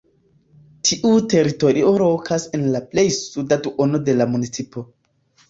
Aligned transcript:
Tiu 0.87 1.11
teritorio 1.33 1.91
lokas 2.05 2.47
en 2.59 2.65
la 2.77 2.83
plej 2.95 3.05
suda 3.19 3.61
duono 3.69 4.03
de 4.09 4.19
la 4.19 4.29
municipo. 4.35 4.87